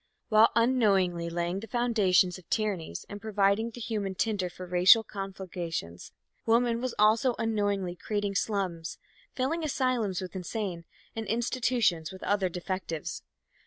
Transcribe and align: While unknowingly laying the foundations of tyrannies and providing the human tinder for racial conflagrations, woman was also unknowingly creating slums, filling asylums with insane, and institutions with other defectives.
While 0.29 0.49
unknowingly 0.55 1.29
laying 1.29 1.59
the 1.59 1.67
foundations 1.67 2.39
of 2.39 2.49
tyrannies 2.49 3.05
and 3.07 3.21
providing 3.21 3.69
the 3.69 3.79
human 3.79 4.15
tinder 4.15 4.49
for 4.49 4.65
racial 4.65 5.03
conflagrations, 5.03 6.11
woman 6.43 6.81
was 6.81 6.95
also 6.97 7.35
unknowingly 7.37 7.95
creating 7.97 8.33
slums, 8.33 8.97
filling 9.35 9.63
asylums 9.63 10.19
with 10.19 10.35
insane, 10.35 10.85
and 11.15 11.27
institutions 11.27 12.11
with 12.11 12.23
other 12.23 12.49
defectives. 12.49 13.21